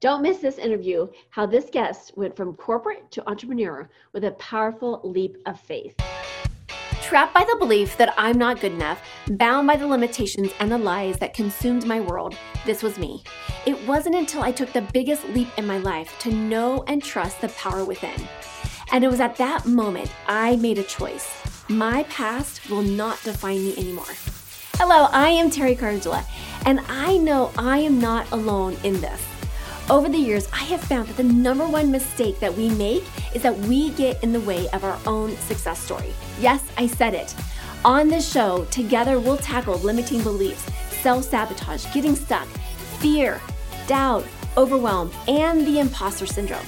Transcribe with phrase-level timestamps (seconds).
[0.00, 5.02] Don't miss this interview how this guest went from corporate to entrepreneur with a powerful
[5.04, 5.94] leap of faith.
[7.02, 9.02] Trapped by the belief that I'm not good enough,
[9.32, 12.34] bound by the limitations and the lies that consumed my world,
[12.64, 13.22] this was me.
[13.66, 17.42] It wasn't until I took the biggest leap in my life to know and trust
[17.42, 18.26] the power within.
[18.92, 21.30] And it was at that moment I made a choice.
[21.68, 24.14] My past will not define me anymore.
[24.76, 26.24] Hello, I am Teri Cardula,
[26.64, 29.39] and I know I am not alone in this.
[29.90, 33.02] Over the years, I have found that the number one mistake that we make
[33.34, 36.14] is that we get in the way of our own success story.
[36.38, 37.34] Yes, I said it.
[37.84, 40.64] On this show, together we'll tackle limiting beliefs,
[41.02, 42.46] self sabotage, getting stuck,
[43.00, 43.40] fear,
[43.88, 44.24] doubt,
[44.56, 46.66] overwhelm, and the imposter syndrome.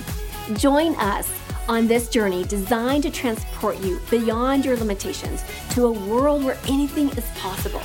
[0.54, 1.30] Join us
[1.68, 7.08] on this journey designed to transport you beyond your limitations to a world where anything
[7.10, 7.82] is possible.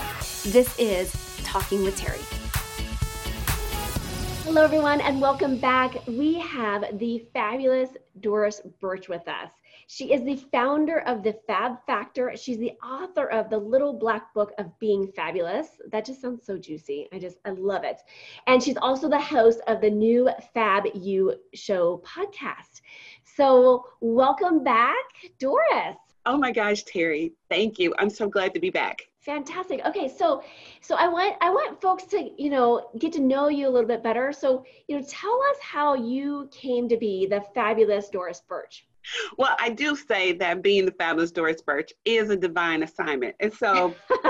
[0.47, 2.46] This is Talking with Teri.
[4.47, 5.97] Hello, everyone, and welcome back.
[6.07, 7.89] We have the fabulous
[8.21, 9.51] Doris Birch with us.
[9.87, 12.31] She is the founder of the Fab Factor.
[12.37, 15.67] She's the author of the Little Black Book of Being Fabulous.
[15.91, 17.09] That just sounds so juicy.
[17.11, 17.97] I just, I love it.
[18.47, 22.79] And she's also the host of the new Fab You Show podcast.
[23.25, 24.95] So, welcome back,
[25.39, 25.97] Doris.
[26.25, 27.93] Oh my gosh, Teri, thank you.
[27.99, 29.06] I'm so glad to be back.
[29.27, 29.81] Fantastic.
[29.85, 30.41] Okay, so
[30.79, 33.87] so I want I want folks to you know get to know you a little
[33.87, 34.31] bit better.
[34.31, 38.87] So you know, tell us how you came to be the fabulous Doris Birch.
[39.37, 43.53] Well, I do say that being the fabulous Doris Birch is a divine assignment, and
[43.53, 43.93] so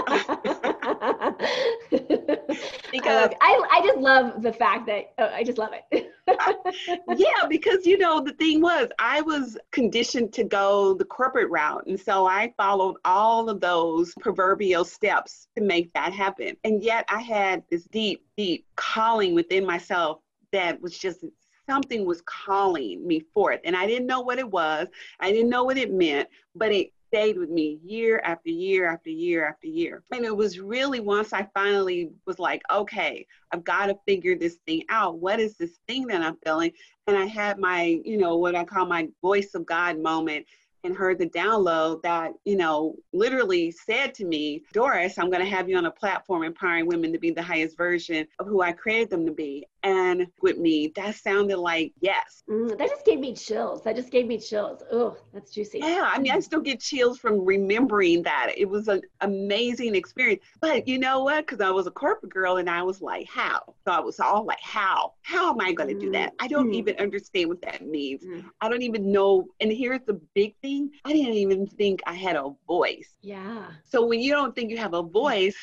[2.91, 6.06] because I, I just love the fact that oh, I just love it.
[6.27, 11.85] Yeah, because you know the thing was I was conditioned to go the corporate route,
[11.87, 16.57] and so I followed all of those proverbial steps to make that happen.
[16.63, 20.19] And yet I had this deep, deep calling within myself
[20.51, 21.23] that was just
[21.69, 24.87] something was calling me forth and i didn't know what it was
[25.19, 29.09] i didn't know what it meant but it stayed with me year after year after
[29.09, 30.03] year after year.
[30.11, 34.57] And it was really once I finally was like, okay, I've got to figure this
[34.65, 35.19] thing out.
[35.19, 36.71] What is this thing that I'm feeling?
[37.07, 40.45] And I had my, you know, what I call my voice of God moment
[40.83, 45.49] and heard the download that, you know, literally said to me, Doris, I'm going to
[45.49, 48.71] have you on a platform empowering women to be the highest version of who I
[48.71, 49.65] created them to be.
[49.83, 52.43] And with me, that sounded like yes.
[52.49, 53.83] Mm, that just gave me chills.
[53.83, 54.81] That just gave me chills.
[54.91, 55.79] Oh, that's juicy.
[55.79, 58.53] Yeah, I mean, I still get chills from remembering that.
[58.57, 60.43] It was an amazing experience.
[60.61, 61.45] But you know what?
[61.45, 63.75] Because I was a corporate girl and I was like, how?
[63.85, 65.13] So I was all like, how?
[65.21, 66.33] How am I going to mm do that?
[66.39, 68.23] I don't mm even understand what that means.
[68.23, 69.47] mm I don't even know.
[69.59, 73.17] And here's the big thing I didn't even think I had a voice.
[73.21, 73.67] Yeah.
[73.83, 75.57] So when you don't think you have a voice,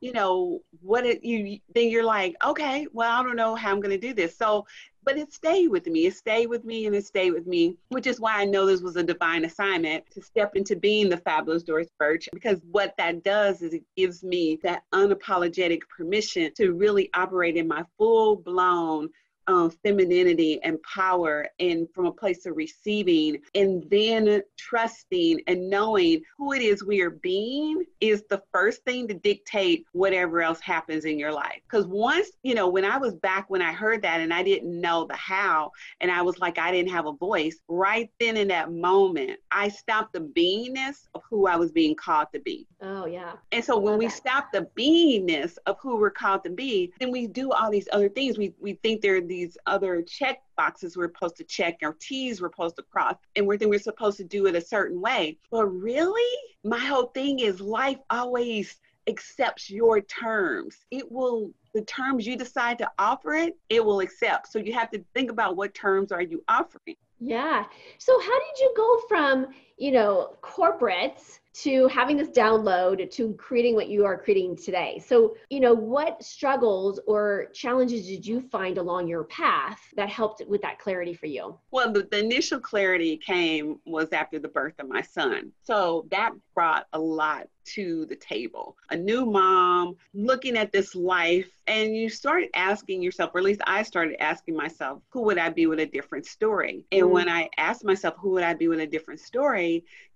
[0.00, 3.80] you know, what it you then you're like, okay, well, I don't know how I'm
[3.80, 4.36] gonna do this.
[4.36, 4.66] So
[5.06, 6.06] but it stayed with me.
[6.06, 8.82] It stayed with me and it stayed with me, which is why I know this
[8.82, 13.22] was a divine assignment to step into being the fabulous Doris Birch, Because what that
[13.22, 19.08] does is it gives me that unapologetic permission to really operate in my full blown
[19.48, 26.22] um, femininity and power and from a place of receiving and then trusting and knowing
[26.36, 31.04] who it is we are being is the first thing to dictate whatever else happens
[31.04, 31.60] in your life.
[31.68, 34.80] Because once you know when i was back when i heard that and i didn't
[34.80, 35.70] know the how
[36.00, 39.68] and i was like i didn't have a voice right then in that moment i
[39.68, 42.66] stopped the beingness of who i was being called to be.
[42.82, 43.32] Oh yeah.
[43.52, 44.14] And so when we that.
[44.14, 48.08] stop the beingness of who we're called to be then we do all these other
[48.08, 48.38] things.
[48.38, 52.40] We, we think they're the these other check boxes we're supposed to check, our T's
[52.40, 55.38] we're supposed to cross, and we're, then we're supposed to do it a certain way.
[55.50, 56.32] But really,
[56.64, 58.76] my whole thing is life always
[59.06, 60.74] accepts your terms.
[60.90, 64.50] It will the terms you decide to offer it, it will accept.
[64.50, 66.96] So you have to think about what terms are you offering.
[67.20, 67.64] Yeah.
[67.98, 73.74] So how did you go from, you know, corporates to having this download to creating
[73.74, 75.02] what you are creating today.
[75.06, 80.42] So, you know, what struggles or challenges did you find along your path that helped
[80.46, 81.58] with that clarity for you?
[81.70, 85.50] Well, the, the initial clarity came was after the birth of my son.
[85.62, 88.76] So that brought a lot to the table.
[88.90, 93.60] A new mom looking at this life, and you start asking yourself, or at least
[93.66, 96.84] I started asking myself, who would I be with a different story?
[96.92, 97.12] And mm-hmm.
[97.12, 99.65] when I asked myself, who would I be with a different story,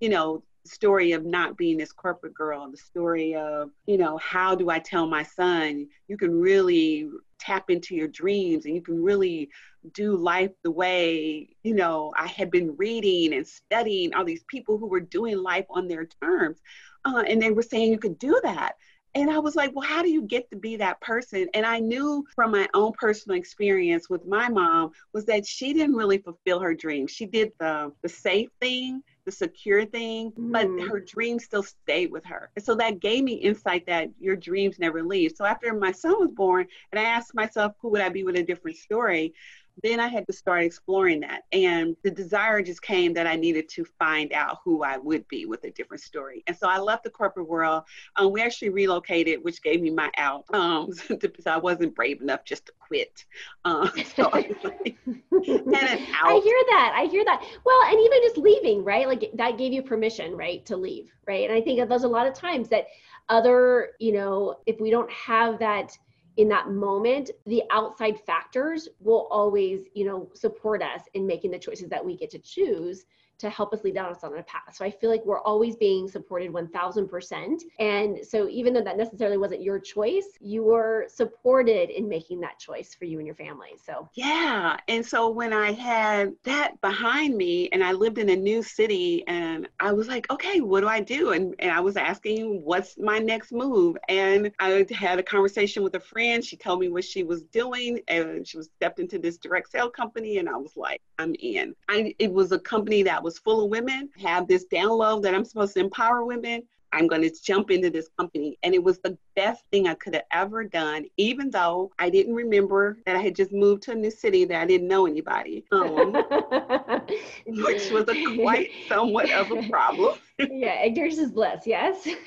[0.01, 4.55] you know, story of not being this corporate girl, the story of, you know, how
[4.55, 7.09] do I tell my son you can really
[7.39, 9.49] tap into your dreams and you can really
[9.95, 14.77] do life the way, you know, I had been reading and studying all these people
[14.77, 16.59] who were doing life on their terms.
[17.05, 18.75] Uh, and they were saying you could do that.
[19.15, 21.49] And I was like, well, how do you get to be that person?
[21.55, 25.97] And I knew from my own personal experience with my mom was that she didn't
[25.97, 27.11] really fulfill her dreams.
[27.11, 30.53] She did the the safe thing, the secure thing, mm.
[30.53, 32.51] but her dreams still stayed with her.
[32.57, 35.33] And so that gave me insight that your dreams never leave.
[35.37, 38.37] So after my son was born, and I asked myself, who would I be with
[38.37, 39.35] a different story?
[39.83, 41.43] Then I had to start exploring that.
[41.53, 45.47] And the desire just came that I needed to find out who I would be
[45.47, 46.43] with a different story.
[46.47, 47.85] And so I left the corporate world.
[48.17, 50.91] Um, we actually relocated, which gave me my out um,
[51.21, 53.25] because I wasn't brave enough just to quit.
[53.65, 56.93] Um, so I, like, I hear that.
[56.95, 57.45] I hear that.
[57.65, 59.07] Well, and even just leaving, right?
[59.07, 61.49] Like that gave you permission, right, to leave, right?
[61.49, 62.87] And I think there's a lot of times that
[63.29, 65.97] other, you know, if we don't have that–
[66.37, 71.59] in that moment the outside factors will always you know support us in making the
[71.59, 73.05] choices that we get to choose
[73.41, 74.75] to help us lead us on a path.
[74.75, 77.63] So I feel like we're always being supported 1000%.
[77.79, 82.59] And so even though that necessarily wasn't your choice, you were supported in making that
[82.59, 83.71] choice for you and your family.
[83.83, 84.77] So, yeah.
[84.89, 89.25] And so when I had that behind me and I lived in a new city
[89.27, 91.33] and I was like, okay, what do I do?
[91.33, 93.97] And, and I was asking, what's my next move?
[94.09, 96.45] And I had a conversation with a friend.
[96.45, 99.91] She told me what she was doing and she was stepped into this direct sale
[99.91, 100.39] company.
[100.39, 101.75] And I was like, I'm in.
[101.89, 105.37] I, it was a company that was was full of women, have this download that
[105.37, 106.63] I'm supposed to empower women.
[106.93, 108.59] I'm going to jump into this company.
[108.65, 112.35] And it was the best thing I could have ever done, even though I didn't
[112.35, 115.65] remember that I had just moved to a new city that I didn't know anybody,
[115.71, 116.13] um,
[117.47, 120.19] which was a quite somewhat of a problem.
[120.41, 122.09] yeah, ignorance is bliss, yes.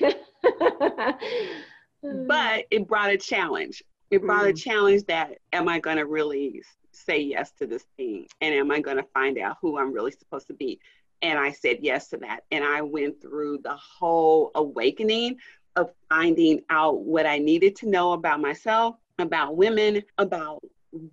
[2.26, 3.82] but it brought a challenge.
[4.10, 4.50] It brought mm.
[4.50, 6.62] a challenge that am I going to really
[6.94, 8.26] say yes to this thing?
[8.40, 10.80] And am I going to find out who I'm really supposed to be?
[11.22, 12.44] And I said yes to that.
[12.50, 15.38] And I went through the whole awakening
[15.76, 20.62] of finding out what I needed to know about myself, about women, about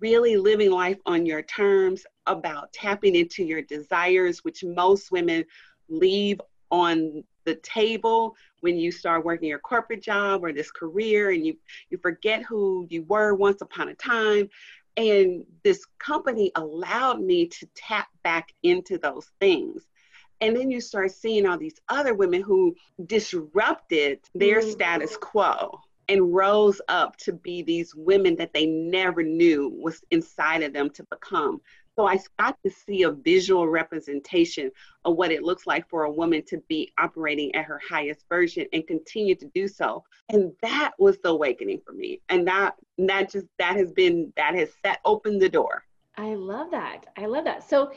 [0.00, 5.44] really living life on your terms, about tapping into your desires, which most women
[5.88, 6.40] leave
[6.70, 11.56] on the table when you start working your corporate job or this career and you
[11.90, 14.48] you forget who you were once upon a time
[14.96, 19.86] and this company allowed me to tap back into those things.
[20.40, 22.74] And then you start seeing all these other women who
[23.06, 24.70] disrupted their mm-hmm.
[24.70, 30.62] status quo and rose up to be these women that they never knew was inside
[30.62, 31.60] of them to become.
[31.96, 34.70] So I got to see a visual representation
[35.04, 38.66] of what it looks like for a woman to be operating at her highest version
[38.72, 40.02] and continue to do so.
[40.30, 42.20] And that was the awakening for me.
[42.30, 45.84] And that that just that has been that has set open the door.
[46.16, 47.06] I love that.
[47.16, 47.68] I love that.
[47.68, 47.92] So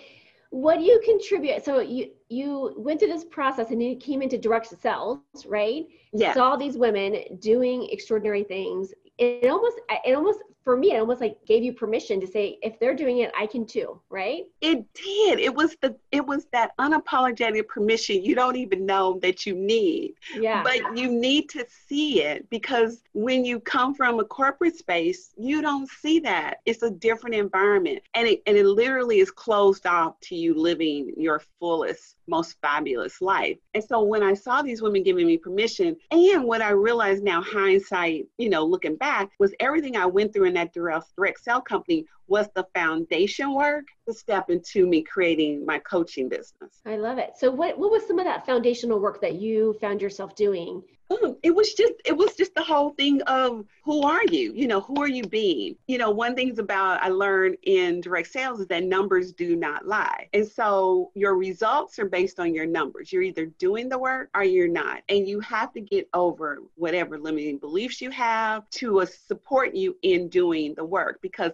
[0.52, 1.64] what do you contribute?
[1.64, 5.86] So you you went through this process and you came into direct sales, right?
[6.14, 6.34] Yeah.
[6.34, 8.94] Saw these women doing extraordinary things.
[9.18, 12.80] It almost it almost for me, it almost like gave you permission to say, if
[12.80, 14.46] they're doing it, I can too, right?
[14.62, 15.40] It did.
[15.40, 20.16] It was the it was that unapologetic permission you don't even know that you need.
[20.36, 20.64] Yeah.
[20.64, 25.62] But you need to see it because when you come from a corporate space, you
[25.62, 26.58] don't see that.
[26.66, 28.02] It's a different environment.
[28.16, 33.22] And it and it literally is closed off to you living your fullest, most fabulous
[33.22, 33.58] life.
[33.76, 37.44] And so when I saw these women giving me permission, and what I realized now,
[37.44, 42.06] hindsight, you know, looking back, was everything I went through in that direct sale company
[42.28, 46.82] was the foundation work to step into me creating my coaching business.
[46.86, 47.34] I love it.
[47.38, 50.84] So what what was some of that foundational work that you found yourself doing?
[51.12, 54.54] Oh, it was just it was just the whole thing of who are you?
[54.56, 55.76] You know, who are you being?
[55.86, 59.86] You know, one thing's about I learned in direct sales is that numbers do not
[59.86, 60.28] lie.
[60.34, 63.14] And so your results are based on your numbers.
[63.14, 65.04] You're either doing the work or you're not.
[65.08, 69.96] And you have to get over whatever limiting beliefs you have to uh, support you
[70.02, 71.52] in doing the work because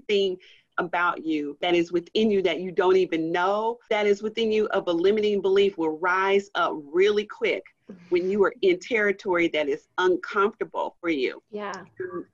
[0.00, 0.36] everything
[0.78, 4.66] about you that is within you that you don't even know that is within you
[4.68, 7.62] of a limiting belief will rise up really quick
[8.08, 11.42] when you are in territory that is uncomfortable for you.
[11.50, 11.72] Yeah.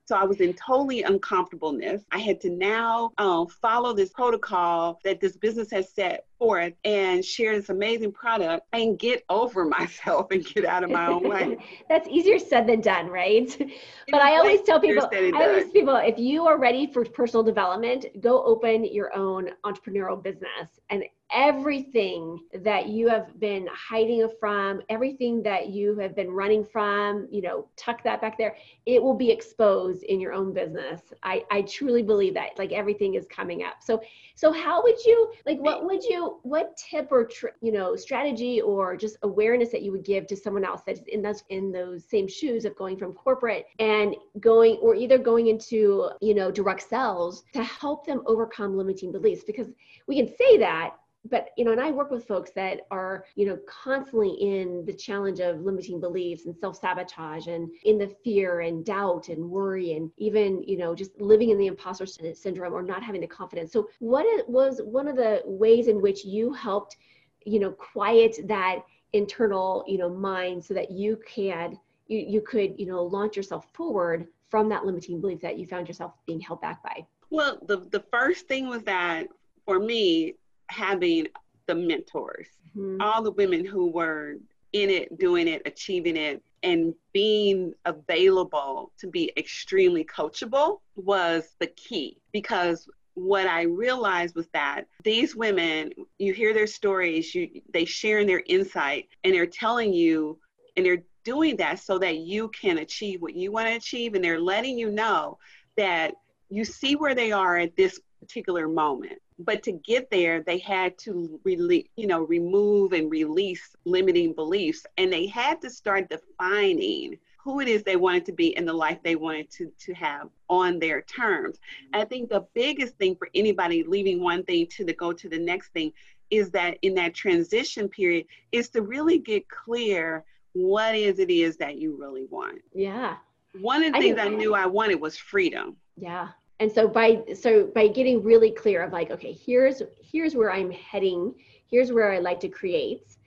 [0.05, 2.03] So I was in totally uncomfortableness.
[2.11, 7.23] I had to now um, follow this protocol that this business has set forth and
[7.23, 11.57] share this amazing product and get over myself and get out of my own way.
[11.89, 13.55] That's easier said than done, right?
[14.11, 17.43] but I always tell people, I always tell people, if you are ready for personal
[17.43, 24.81] development, go open your own entrepreneurial business and everything that you have been hiding from,
[24.89, 28.55] everything that you have been running from, you know, tuck that back there.
[28.85, 31.01] It will be exposed in your own business.
[31.23, 33.83] I, I truly believe that like everything is coming up.
[33.83, 34.01] So,
[34.35, 38.61] so how would you, like, what would you, what tip or, tr- you know, strategy
[38.61, 42.05] or just awareness that you would give to someone else that's in those, in those
[42.05, 46.87] same shoes of going from corporate and going, or either going into, you know, direct
[46.87, 49.43] sales to help them overcome limiting beliefs?
[49.45, 49.67] Because
[50.07, 50.95] we can say that,
[51.29, 54.93] but you know and i work with folks that are you know constantly in the
[54.93, 60.11] challenge of limiting beliefs and self-sabotage and in the fear and doubt and worry and
[60.17, 63.71] even you know just living in the imposter syndrome or not having the confidence.
[63.71, 66.97] So what was one of the ways in which you helped
[67.45, 68.79] you know quiet that
[69.13, 73.67] internal you know mind so that you can you, you could you know launch yourself
[73.73, 77.05] forward from that limiting belief that you found yourself being held back by?
[77.29, 79.27] Well the, the first thing was that
[79.65, 80.35] for me
[80.69, 81.27] having
[81.67, 83.01] the mentors, mm-hmm.
[83.01, 84.35] all the women who were
[84.73, 91.67] in it, doing it, achieving it, and being available to be extremely coachable was the
[91.67, 97.85] key because what I realized was that these women, you hear their stories, you they
[97.85, 100.37] sharing their insight and they're telling you
[100.75, 104.23] and they're doing that so that you can achieve what you want to achieve and
[104.23, 105.37] they're letting you know
[105.75, 106.13] that
[106.49, 109.19] you see where they are at this particular moment.
[109.39, 114.85] But to get there they had to really you know remove and release limiting beliefs.
[114.97, 118.73] And they had to start defining who it is they wanted to be and the
[118.73, 121.59] life they wanted to, to have on their terms.
[121.93, 125.39] I think the biggest thing for anybody leaving one thing to the go to the
[125.39, 125.93] next thing
[126.29, 131.55] is that in that transition period is to really get clear what is it is
[131.55, 132.61] that you really want.
[132.73, 133.15] Yeah.
[133.61, 135.77] One of the I things i knew i wanted was freedom.
[135.95, 140.51] Yeah and so by so by getting really clear of like okay here's here's where
[140.51, 141.33] i'm heading
[141.69, 143.17] here's where i like to create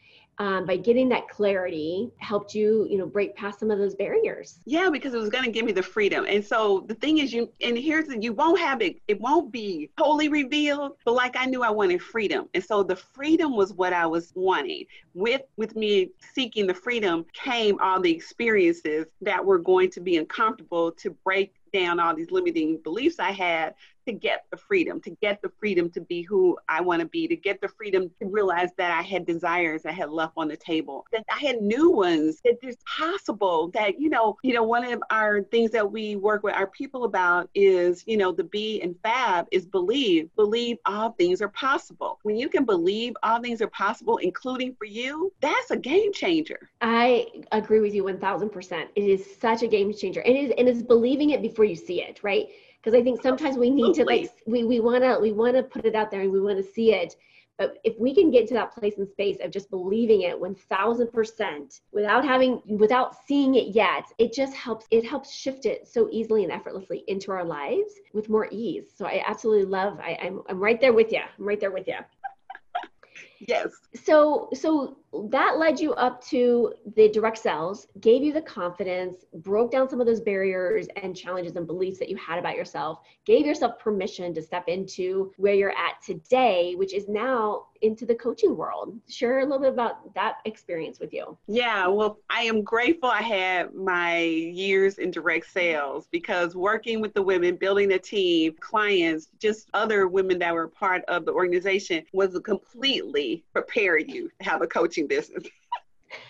[0.40, 4.58] um, by getting that clarity helped you you know break past some of those barriers.
[4.64, 6.24] Yeah because it was going to give me the freedom.
[6.26, 9.52] And so the thing is you and here's the, you won't have it it won't
[9.52, 12.48] be totally revealed but like i knew i wanted freedom.
[12.54, 14.86] And so the freedom was what i was wanting.
[15.12, 20.16] With with me seeking the freedom came all the experiences that were going to be
[20.16, 23.74] uncomfortable to break down all these limiting beliefs I had
[24.06, 27.28] to get the freedom, to get the freedom to be who I want to be,
[27.28, 30.56] to get the freedom to realize that I had desires I had left on the
[30.56, 34.84] table, that I had new ones, that it's possible that, you know, you know, one
[34.84, 38.80] of our things that we work with our people about is, you know, the B
[38.82, 42.18] and FAB is believe, believe all things are possible.
[42.22, 46.70] When you can believe all things are possible, including for you, that's a game changer.
[46.80, 48.86] I agree with you 1000%.
[48.94, 50.22] It is such a game changer.
[50.22, 52.48] It is, and it's believing it before you see it, right?
[52.82, 55.56] Because I think oh, sometimes we need to like we we want to we want
[55.56, 57.16] to put it out there and we want to see it.
[57.60, 61.80] But if we can get to that place and space of just believing it 1000%
[61.92, 66.42] without having, without seeing it yet, it just helps, it helps shift it so easily
[66.42, 68.86] and effortlessly into our lives with more ease.
[68.96, 71.20] So I absolutely love, I, I'm, I'm right there with you.
[71.38, 71.98] I'm right there with you.
[73.48, 73.68] yes.
[74.04, 74.96] So, so
[75.30, 80.00] that led you up to the direct sales, gave you the confidence, broke down some
[80.00, 84.32] of those barriers and challenges and beliefs that you had about yourself, gave yourself permission
[84.34, 88.98] to step into where you're at today, which is now into the coaching world.
[89.08, 91.36] Share a little bit about that experience with you.
[91.48, 97.14] Yeah, well, I am grateful I had my years in direct sales because working with
[97.14, 102.04] the women, building a team, clients, just other women that were part of the organization
[102.12, 105.44] was completely prepared you to have a coaching business.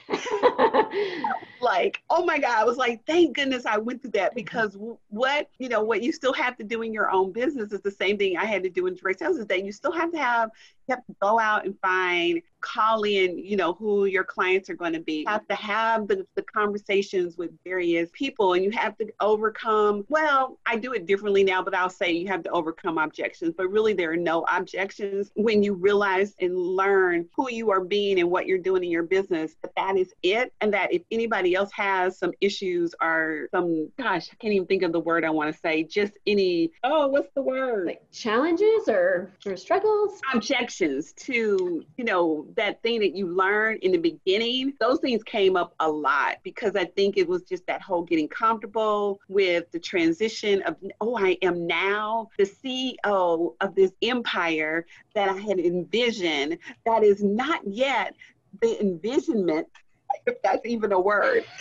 [1.60, 4.76] like, oh my God, I was like, thank goodness I went through that because
[5.08, 7.90] what, you know, what you still have to do in your own business is the
[7.90, 10.18] same thing I had to do in direct sales is that you still have to
[10.18, 10.50] have,
[10.88, 14.74] you have to go out and find call in, you know, who your clients are
[14.74, 15.20] going to be.
[15.20, 20.04] You have to have the, the conversations with various people and you have to overcome,
[20.08, 23.54] well, I do it differently now, but I'll say you have to overcome objections.
[23.56, 28.20] But really, there are no objections when you realize and learn who you are being
[28.20, 30.52] and what you're doing in your business, that that is it.
[30.60, 34.82] And that if anybody else has some issues or some, gosh, I can't even think
[34.82, 37.86] of the word I want to say, just any, oh, what's the word?
[37.86, 40.20] Like challenges or, or struggles?
[40.34, 45.56] Objections to, you know, that thing that you learned in the beginning, those things came
[45.56, 49.78] up a lot because I think it was just that whole getting comfortable with the
[49.78, 56.58] transition of, oh, I am now the CEO of this empire that I had envisioned
[56.84, 58.14] that is not yet
[58.60, 59.68] the envisionment,
[60.26, 61.44] if that's even a word.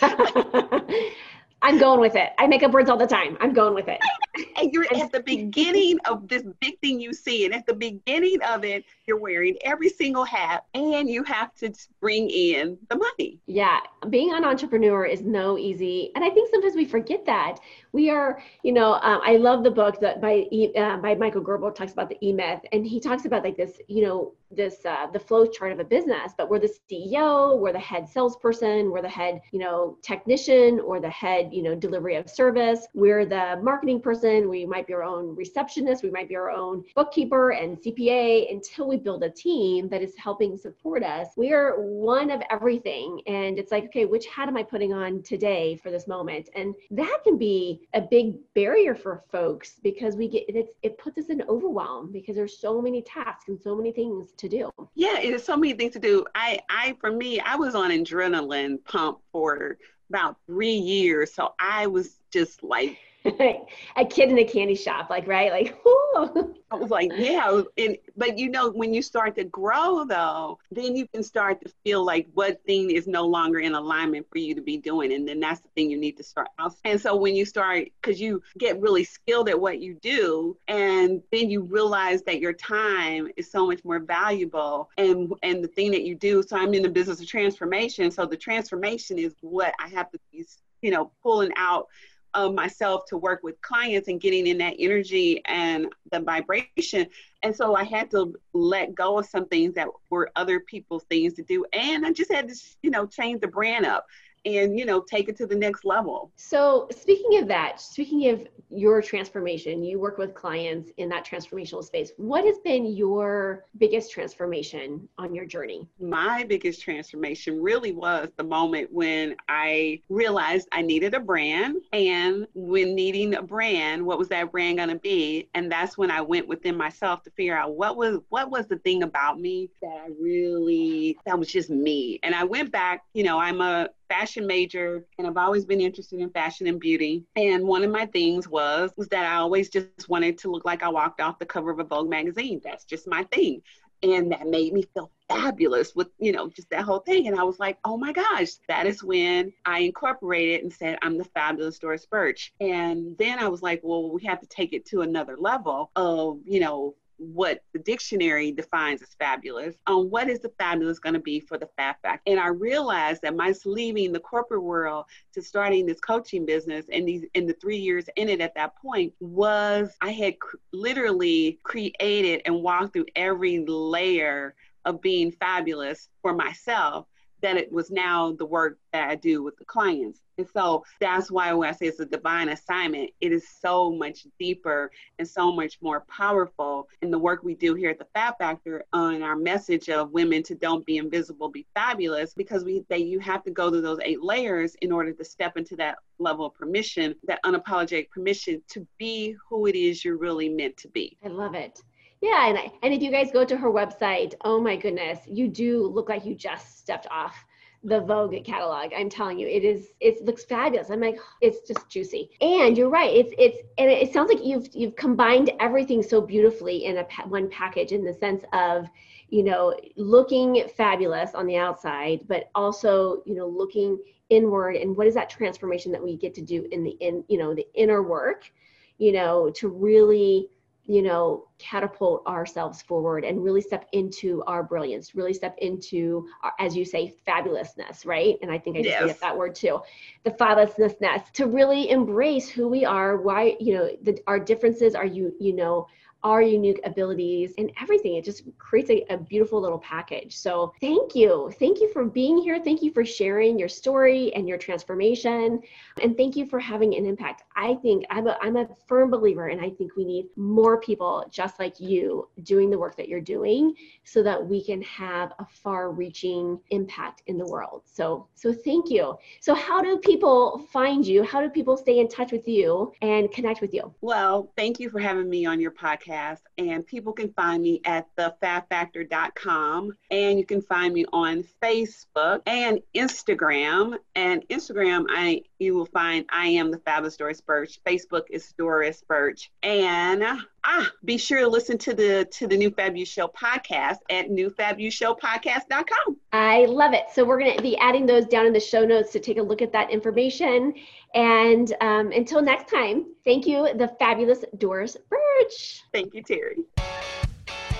[1.62, 2.30] I'm going with it.
[2.38, 3.36] I make up words all the time.
[3.40, 4.00] I'm going with it.
[4.56, 8.40] And you're at the beginning of this big thing you see, and at the beginning
[8.42, 13.40] of it, you're wearing every single hat, and you have to bring in the money.
[13.46, 17.56] Yeah, being an entrepreneur is no easy, and I think sometimes we forget that
[17.92, 18.42] we are.
[18.62, 22.08] You know, um, I love the book that by uh, by Michael Gerber talks about
[22.08, 23.78] the E Myth, and he talks about like this.
[23.88, 27.72] You know, this uh, the flow chart of a business but we're the ceo we're
[27.72, 32.16] the head salesperson we're the head you know technician or the head you know delivery
[32.16, 32.86] of service.
[32.94, 34.48] We're the marketing person.
[34.48, 36.02] We might be our own receptionist.
[36.02, 40.14] We might be our own bookkeeper and cpa until we build a team that is
[40.16, 43.20] helping support us we are one of everything.
[43.26, 46.48] And it's like okay which hat am i putting on today for this moment?
[46.54, 51.18] And that can be a big barrier for folks because we get it it puts
[51.18, 54.70] us in overwhelm because there's so many tasks and so many things to do.
[54.94, 56.24] Yeah, it is so many things to do.
[56.34, 59.78] I, I, for me, I was on adrenaline pump for
[60.08, 62.98] about three years, so I was just like
[63.96, 65.76] a kid in a candy shop, like right, like.
[66.72, 70.94] I was like, yeah, and but you know, when you start to grow though, then
[70.94, 74.54] you can start to feel like what thing is no longer in alignment for you
[74.54, 76.74] to be doing, and then that's the thing you need to start out.
[76.84, 81.22] And so when you start, because you get really skilled at what you do, and
[81.32, 85.90] then you realize that your time is so much more valuable, and and the thing
[85.90, 86.42] that you do.
[86.42, 90.18] So I'm in the business of transformation, so the transformation is what I have to
[90.30, 90.46] be,
[90.82, 91.88] you know, pulling out
[92.34, 97.06] of myself to work with clients and getting in that energy and the vibration.
[97.42, 101.34] And so I had to let go of some things that were other people's things
[101.34, 101.64] to do.
[101.72, 104.06] And I just had to, you know, change the brand up
[104.44, 106.32] and you know take it to the next level.
[106.36, 111.82] So speaking of that speaking of your transformation you work with clients in that transformational
[111.82, 112.12] space.
[112.16, 115.88] What has been your biggest transformation on your journey?
[115.98, 122.46] My biggest transformation really was the moment when i realized i needed a brand and
[122.54, 125.48] when needing a brand what was that brand going to be?
[125.54, 128.78] And that's when i went within myself to figure out what was what was the
[128.78, 132.20] thing about me that i really that was just me.
[132.22, 136.20] And i went back you know i'm a fashion major and I've always been interested
[136.20, 137.24] in fashion and beauty.
[137.36, 140.82] And one of my things was was that I always just wanted to look like
[140.82, 142.60] I walked off the cover of a Vogue magazine.
[142.62, 143.62] That's just my thing.
[144.02, 147.28] And that made me feel fabulous with, you know, just that whole thing.
[147.28, 151.18] And I was like, oh my gosh, that is when I incorporated and said, I'm
[151.18, 152.52] the fabulous Doris Birch.
[152.60, 156.38] And then I was like, well, we have to take it to another level of,
[156.46, 161.20] you know, what the dictionary defines as fabulous on what is the fabulous going to
[161.20, 162.22] be for the Fab Factor.
[162.26, 165.04] And I realized that my leaving the corporate world
[165.34, 168.74] to starting this coaching business and these in the three years in it at that
[168.76, 174.54] point was I had cr- literally created and walked through every layer
[174.86, 177.06] of being fabulous for myself
[177.42, 180.20] that it was now the work that I do with the clients.
[180.40, 184.26] And so that's why when I say it's a divine assignment, it is so much
[184.38, 188.38] deeper and so much more powerful in the work we do here at the Fab
[188.38, 193.02] Factor on our message of women to don't be invisible, be fabulous, because we that
[193.02, 196.46] you have to go through those eight layers in order to step into that level
[196.46, 201.18] of permission, that unapologetic permission to be who it is you're really meant to be.
[201.22, 201.82] I love it.
[202.22, 205.86] Yeah, and and if you guys go to her website, oh my goodness, you do
[205.86, 207.44] look like you just stepped off
[207.82, 208.92] the Vogue catalog.
[208.94, 210.90] I'm telling you, it is it looks fabulous.
[210.90, 212.30] I'm like, it's just juicy.
[212.40, 213.14] And you're right.
[213.14, 217.48] It's it's and it sounds like you've you've combined everything so beautifully in a one
[217.50, 218.86] package in the sense of
[219.28, 225.08] you know looking fabulous on the outside, but also you know looking inward and what
[225.08, 228.02] is that transformation that we get to do in the in you know the inner
[228.02, 228.50] work,
[228.98, 230.50] you know to really
[230.90, 236.52] you know, catapult ourselves forward and really step into our brilliance, really step into, our,
[236.58, 238.34] as you say, fabulousness, right?
[238.42, 239.20] And I think I just yes.
[239.20, 239.78] that word too,
[240.24, 245.06] the fabulousness, to really embrace who we are, why, you know, the, our differences are
[245.06, 245.86] you, you know,
[246.22, 248.16] our unique abilities and everything.
[248.16, 250.36] It just creates a, a, beautiful little package.
[250.36, 251.52] So thank you.
[251.58, 252.60] Thank you for being here.
[252.62, 255.60] Thank you for sharing your story and your transformation.
[256.02, 257.44] And thank you for having an impact.
[257.56, 261.24] I think I'm a, I'm a firm believer, and I think we need more people
[261.30, 265.46] just like you doing the work that you're doing so that we can have a
[265.62, 267.82] far reaching impact in the world.
[267.86, 269.16] So, so thank you.
[269.40, 271.22] So how do people find you?
[271.22, 273.94] How do people stay in touch with you and connect with you?
[274.00, 276.40] Well, thank you for having me on your podcast podcast.
[276.58, 279.92] And people can find me at thefabfactor.com.
[280.10, 283.96] And you can find me on Facebook and Instagram.
[284.14, 287.80] And Instagram, I you will find I am the fabulous Doris Birch.
[287.86, 289.50] Facebook is Doris Birch.
[289.62, 290.24] And
[290.64, 294.28] ah, be sure to listen to the to the New Fab You Show podcast at
[294.28, 296.16] newfabyoushowpodcast.com.
[296.32, 297.04] I love it.
[297.12, 299.42] So we're going to be adding those down in the show notes to take a
[299.42, 300.74] look at that information.
[301.14, 305.82] And um, until next time, thank you, the fabulous Doris Birch.
[305.92, 306.64] Thank you, Teri.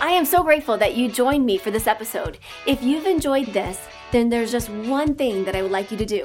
[0.01, 2.39] I am so grateful that you joined me for this episode.
[2.67, 3.79] If you've enjoyed this,
[4.13, 6.25] then there's just one thing that I would like you to do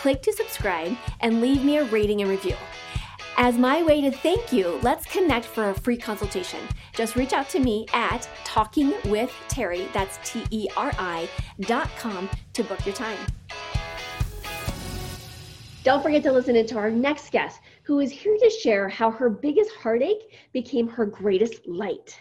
[0.00, 2.56] click to subscribe and leave me a rating and review.
[3.42, 6.60] As my way to thank you, let's connect for a free consultation.
[6.92, 11.26] Just reach out to me at Talking with Teri, that's T E R I,
[11.60, 13.16] dot com to book your time.
[15.84, 19.10] Don't forget to listen in to our next guest, who is here to share how
[19.10, 22.20] her biggest heartache became her greatest light.